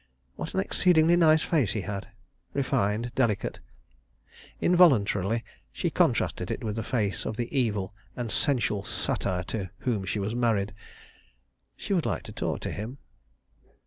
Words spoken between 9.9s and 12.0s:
she was married.... She